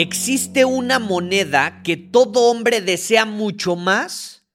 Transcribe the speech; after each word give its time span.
Existe 0.00 0.64
una 0.64 0.98
moneda 0.98 1.82
que 1.82 1.96
todo 1.96 2.50
hombre 2.50 2.80
desea 2.80 3.24
mucho 3.24 3.76
más 3.76 4.46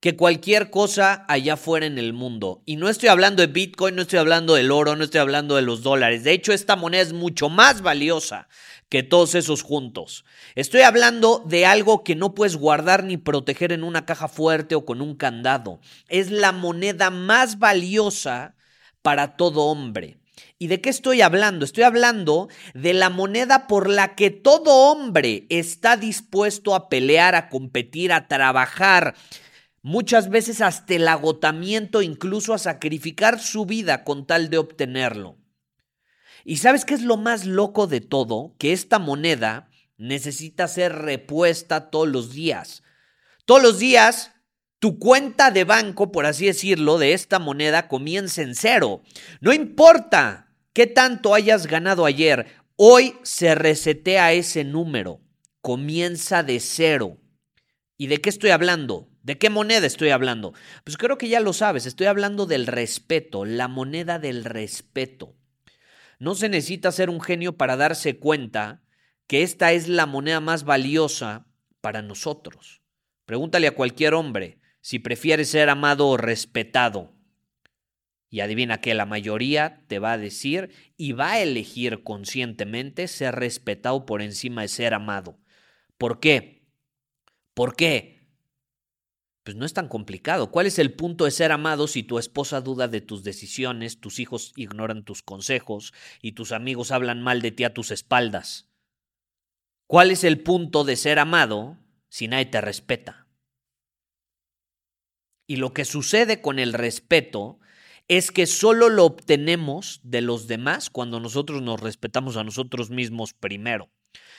que 0.00 0.16
cualquier 0.16 0.70
cosa 0.70 1.24
allá 1.28 1.54
afuera 1.54 1.86
en 1.86 1.96
el 1.96 2.12
mundo. 2.12 2.62
Y 2.66 2.76
no 2.76 2.88
estoy 2.88 3.08
hablando 3.08 3.40
de 3.40 3.46
Bitcoin, 3.46 3.94
no 3.94 4.02
estoy 4.02 4.18
hablando 4.18 4.54
del 4.54 4.72
oro, 4.72 4.96
no 4.96 5.04
estoy 5.04 5.20
hablando 5.20 5.54
de 5.54 5.62
los 5.62 5.82
dólares. 5.82 6.24
De 6.24 6.32
hecho, 6.32 6.52
esta 6.52 6.74
moneda 6.74 7.02
es 7.02 7.12
mucho 7.12 7.48
más 7.48 7.82
valiosa 7.82 8.48
que 8.88 9.02
todos 9.02 9.34
esos 9.36 9.62
juntos. 9.62 10.24
Estoy 10.54 10.82
hablando 10.82 11.42
de 11.46 11.66
algo 11.66 12.02
que 12.02 12.16
no 12.16 12.34
puedes 12.34 12.56
guardar 12.56 13.04
ni 13.04 13.16
proteger 13.16 13.72
en 13.72 13.84
una 13.84 14.04
caja 14.04 14.28
fuerte 14.28 14.74
o 14.74 14.84
con 14.84 15.00
un 15.00 15.14
candado. 15.14 15.80
Es 16.08 16.30
la 16.30 16.52
moneda 16.52 17.10
más 17.10 17.58
valiosa 17.58 18.56
para 19.02 19.36
todo 19.36 19.62
hombre. 19.62 20.18
¿Y 20.58 20.68
de 20.68 20.80
qué 20.80 20.90
estoy 20.90 21.20
hablando? 21.20 21.64
Estoy 21.64 21.84
hablando 21.84 22.48
de 22.74 22.94
la 22.94 23.10
moneda 23.10 23.66
por 23.66 23.88
la 23.88 24.14
que 24.14 24.30
todo 24.30 24.90
hombre 24.90 25.46
está 25.50 25.96
dispuesto 25.96 26.74
a 26.74 26.88
pelear, 26.88 27.34
a 27.34 27.48
competir, 27.48 28.12
a 28.12 28.28
trabajar, 28.28 29.14
muchas 29.82 30.30
veces 30.30 30.60
hasta 30.60 30.94
el 30.94 31.08
agotamiento, 31.08 32.02
incluso 32.02 32.54
a 32.54 32.58
sacrificar 32.58 33.40
su 33.40 33.66
vida 33.66 34.04
con 34.04 34.26
tal 34.26 34.48
de 34.48 34.58
obtenerlo. 34.58 35.36
¿Y 36.44 36.56
sabes 36.56 36.84
qué 36.84 36.94
es 36.94 37.02
lo 37.02 37.16
más 37.16 37.44
loco 37.44 37.86
de 37.86 38.00
todo? 38.00 38.54
Que 38.58 38.72
esta 38.72 38.98
moneda 38.98 39.68
necesita 39.96 40.66
ser 40.66 40.92
repuesta 40.92 41.90
todos 41.90 42.08
los 42.08 42.32
días. 42.32 42.82
Todos 43.44 43.62
los 43.62 43.78
días 43.78 44.32
tu 44.82 44.98
cuenta 44.98 45.52
de 45.52 45.62
banco, 45.62 46.10
por 46.10 46.26
así 46.26 46.46
decirlo, 46.46 46.98
de 46.98 47.12
esta 47.12 47.38
moneda 47.38 47.86
comienza 47.86 48.42
en 48.42 48.56
cero. 48.56 49.02
No 49.40 49.52
importa 49.52 50.52
¿Qué 50.72 50.86
tanto 50.86 51.34
hayas 51.34 51.66
ganado 51.66 52.06
ayer? 52.06 52.46
Hoy 52.76 53.14
se 53.22 53.54
resetea 53.54 54.32
ese 54.32 54.64
número. 54.64 55.20
Comienza 55.60 56.42
de 56.42 56.60
cero. 56.60 57.18
¿Y 57.98 58.06
de 58.06 58.22
qué 58.22 58.30
estoy 58.30 58.50
hablando? 58.50 59.10
¿De 59.22 59.36
qué 59.36 59.50
moneda 59.50 59.86
estoy 59.86 60.08
hablando? 60.08 60.54
Pues 60.82 60.96
creo 60.96 61.18
que 61.18 61.28
ya 61.28 61.40
lo 61.40 61.52
sabes, 61.52 61.84
estoy 61.84 62.06
hablando 62.06 62.46
del 62.46 62.66
respeto, 62.66 63.44
la 63.44 63.68
moneda 63.68 64.18
del 64.18 64.44
respeto. 64.44 65.36
No 66.18 66.34
se 66.34 66.48
necesita 66.48 66.90
ser 66.90 67.10
un 67.10 67.20
genio 67.20 67.58
para 67.58 67.76
darse 67.76 68.18
cuenta 68.18 68.82
que 69.26 69.42
esta 69.42 69.72
es 69.72 69.88
la 69.88 70.06
moneda 70.06 70.40
más 70.40 70.64
valiosa 70.64 71.46
para 71.82 72.00
nosotros. 72.00 72.80
Pregúntale 73.26 73.66
a 73.66 73.74
cualquier 73.74 74.14
hombre 74.14 74.61
si 74.82 74.98
prefiere 74.98 75.46
ser 75.46 75.70
amado 75.70 76.08
o 76.08 76.18
respetado. 76.18 77.14
Y 78.28 78.40
adivina 78.40 78.80
que 78.80 78.94
la 78.94 79.06
mayoría 79.06 79.84
te 79.88 79.98
va 79.98 80.12
a 80.12 80.18
decir 80.18 80.70
y 80.96 81.12
va 81.12 81.32
a 81.32 81.40
elegir 81.40 82.02
conscientemente 82.02 83.08
ser 83.08 83.36
respetado 83.36 84.04
por 84.04 84.22
encima 84.22 84.62
de 84.62 84.68
ser 84.68 84.92
amado. 84.92 85.38
¿Por 85.98 86.18
qué? 86.18 86.66
¿Por 87.54 87.76
qué? 87.76 88.26
Pues 89.44 89.56
no 89.56 89.66
es 89.66 89.74
tan 89.74 89.88
complicado. 89.88 90.50
¿Cuál 90.50 90.66
es 90.66 90.78
el 90.78 90.92
punto 90.92 91.24
de 91.24 91.30
ser 91.30 91.52
amado 91.52 91.86
si 91.86 92.02
tu 92.02 92.18
esposa 92.18 92.60
duda 92.60 92.88
de 92.88 93.00
tus 93.00 93.22
decisiones, 93.22 94.00
tus 94.00 94.18
hijos 94.18 94.52
ignoran 94.56 95.04
tus 95.04 95.22
consejos 95.22 95.92
y 96.20 96.32
tus 96.32 96.52
amigos 96.52 96.90
hablan 96.90 97.22
mal 97.22 97.42
de 97.42 97.50
ti 97.50 97.64
a 97.64 97.74
tus 97.74 97.90
espaldas? 97.90 98.68
¿Cuál 99.86 100.10
es 100.10 100.24
el 100.24 100.42
punto 100.42 100.84
de 100.84 100.96
ser 100.96 101.18
amado 101.18 101.76
si 102.08 102.28
nadie 102.28 102.46
te 102.46 102.60
respeta? 102.60 103.21
Y 105.52 105.56
lo 105.56 105.74
que 105.74 105.84
sucede 105.84 106.40
con 106.40 106.58
el 106.58 106.72
respeto 106.72 107.60
es 108.08 108.30
que 108.30 108.46
solo 108.46 108.88
lo 108.88 109.04
obtenemos 109.04 110.00
de 110.02 110.22
los 110.22 110.46
demás 110.46 110.88
cuando 110.88 111.20
nosotros 111.20 111.60
nos 111.60 111.78
respetamos 111.78 112.38
a 112.38 112.42
nosotros 112.42 112.88
mismos 112.88 113.34
primero. 113.34 113.90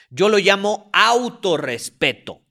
Yo 0.09 0.27
lo 0.27 0.39
llamo 0.39 0.89
autorrespeto. 0.91 2.41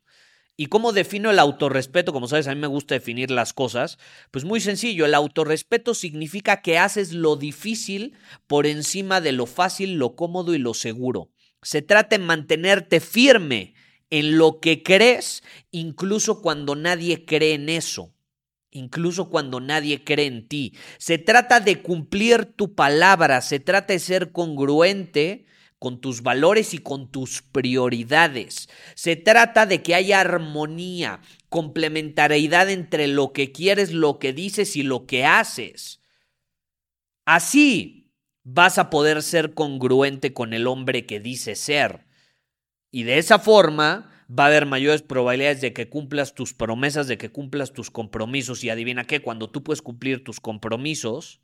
¿Y 0.57 0.67
cómo 0.67 0.93
defino 0.93 1.33
el 1.33 1.41
autorrespeto? 1.41 2.13
Como 2.13 2.29
sabes, 2.29 2.47
a 2.47 2.55
mí 2.55 2.61
me 2.61 2.69
gusta 2.69 2.95
definir 2.95 3.33
las 3.33 3.53
cosas. 3.53 3.99
Pues 4.31 4.45
muy 4.45 4.61
sencillo, 4.61 5.07
el 5.07 5.15
autorrespeto 5.15 5.93
significa 5.93 6.63
que 6.63 6.79
haces 6.79 7.13
lo 7.13 7.35
difícil 7.35 8.15
por 8.47 8.67
encima 8.67 9.21
de 9.21 9.33
lo 9.33 9.47
fácil, 9.47 9.95
lo 9.95 10.15
cómodo 10.15 10.55
y 10.55 10.59
lo 10.59 10.73
seguro. 10.73 11.33
Se 11.63 11.83
trata 11.83 12.17
de 12.17 12.25
mantenerte 12.25 13.01
firme 13.01 13.75
en 14.11 14.39
lo 14.39 14.61
que 14.61 14.85
crees, 14.85 15.43
incluso 15.73 16.41
cuando 16.43 16.77
nadie 16.77 17.25
cree 17.25 17.55
en 17.55 17.69
eso 17.69 18.15
incluso 18.73 19.29
cuando 19.29 19.61
nadie 19.61 20.03
cree 20.03 20.27
en 20.27 20.49
ti. 20.49 20.75
Se 20.99 21.19
trata 21.19 21.61
de 21.61 21.81
cumplir 21.81 22.45
tu 22.45 22.75
palabra, 22.75 23.41
se 23.41 23.61
trata 23.61 23.93
de 23.93 23.99
ser 24.01 24.33
congruente 24.33 25.47
con 25.79 26.01
tus 26.01 26.23
valores 26.23 26.75
y 26.75 26.79
con 26.79 27.11
tus 27.11 27.43
prioridades. 27.43 28.69
Se 28.95 29.17
trata 29.17 29.67
de 29.67 29.83
que 29.83 29.95
haya 29.95 30.21
armonía, 30.21 31.21
complementariedad 31.49 32.71
entre 32.71 33.09
lo 33.09 33.33
que 33.33 33.53
quieres, 33.53 33.93
lo 33.93 34.19
que 34.19 34.33
dices 34.33 34.77
y 34.77 34.83
lo 34.83 35.07
que 35.07 35.25
haces. 35.25 36.01
Así 37.25 38.13
vas 38.45 38.79
a 38.79 38.91
poder 38.91 39.23
ser 39.23 39.55
congruente 39.55 40.33
con 40.33 40.53
el 40.55 40.67
hombre 40.67 41.05
que 41.05 41.21
dice 41.21 41.57
ser. 41.57 42.07
Y 42.91 43.05
de 43.05 43.19
esa 43.19 43.39
forma 43.39 44.12
va 44.33 44.45
a 44.45 44.47
haber 44.47 44.67
mayores 44.67 45.03
probabilidades 45.03 45.61
de 45.61 45.73
que 45.73 45.89
cumplas 45.89 46.35
tus 46.35 46.55
promesas, 46.55 47.07
de 47.07 47.19
que 47.19 47.31
cumplas 47.31 47.73
tus 47.73 47.91
compromisos. 47.91 48.65
Y 48.65 48.71
adivina 48.71 49.05
qué, 49.05 49.21
cuando 49.21 49.51
tú 49.51 49.63
puedes 49.63 49.83
cumplir 49.83 50.25
tus 50.25 50.41
compromisos, 50.41 51.43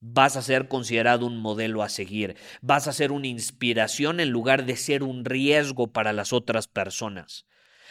vas 0.00 0.36
a 0.36 0.42
ser 0.42 0.68
considerado 0.68 1.26
un 1.26 1.38
modelo 1.38 1.82
a 1.82 1.88
seguir, 1.88 2.36
vas 2.60 2.88
a 2.88 2.92
ser 2.92 3.12
una 3.12 3.28
inspiración 3.28 4.18
en 4.18 4.30
lugar 4.30 4.66
de 4.66 4.76
ser 4.76 5.04
un 5.04 5.24
riesgo 5.24 5.92
para 5.92 6.12
las 6.12 6.32
otras 6.32 6.66
personas. 6.66 7.46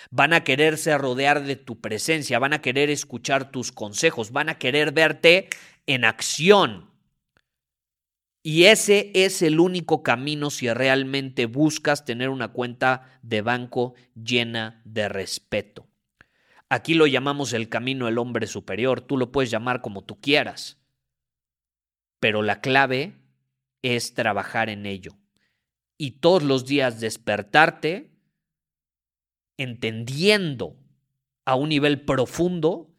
Van 0.10 0.34
a 0.34 0.44
quererse 0.44 0.98
rodear 0.98 1.44
de 1.44 1.56
tu 1.56 1.80
presencia, 1.80 2.40
van 2.40 2.54
a 2.54 2.62
querer 2.62 2.90
escuchar 2.90 3.50
tus 3.52 3.72
consejos, 3.72 4.32
van 4.32 4.50
a 4.50 4.58
querer 4.58 4.92
verte 4.92 5.48
en 5.88 6.04
acción. 6.06 6.91
Y 8.44 8.64
ese 8.64 9.12
es 9.14 9.42
el 9.42 9.60
único 9.60 10.02
camino 10.02 10.50
si 10.50 10.72
realmente 10.72 11.46
buscas 11.46 12.06
tener 12.06 12.30
una 12.30 12.48
cuenta 12.48 13.20
de 13.22 13.42
banco 13.42 13.94
llena 14.16 14.82
de 14.84 15.08
respeto. 15.10 15.88
Aquí 16.68 16.94
lo 16.94 17.06
llamamos 17.06 17.54
el 17.54 17.70
camino 17.70 18.06
del 18.06 18.18
hombre 18.18 18.48
superior, 18.48 19.02
tú 19.02 19.18
lo 19.18 19.32
puedes 19.32 19.52
llamar 19.52 19.82
como 19.82 20.04
tú 20.04 20.20
quieras, 20.20 20.80
pero 22.20 22.42
la 22.42 22.62
clave 22.62 23.20
es 23.82 24.14
trabajar 24.14 24.70
en 24.70 24.86
ello 24.86 25.18
y 25.98 26.12
todos 26.12 26.42
los 26.42 26.66
días 26.66 27.00
despertarte 27.00 28.12
entendiendo 29.58 30.78
a 31.46 31.56
un 31.56 31.70
nivel 31.70 32.06
profundo 32.06 32.90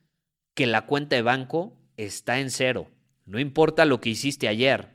que 0.55 0.67
la 0.67 0.87
cuenta 0.87 1.17
de 1.17 1.23
banco 1.23 1.77
está 1.97 2.39
en 2.39 2.51
cero. 2.51 2.91
No 3.25 3.41
importa 3.41 3.87
lo 3.87 4.01
que 4.01 4.11
hiciste 4.11 4.49
ayer, 4.49 4.95